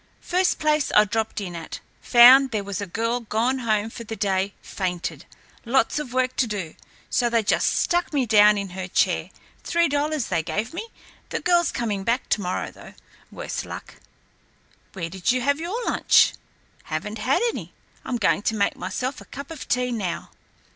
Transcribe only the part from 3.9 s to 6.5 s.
for the day, fainted. Lots of work to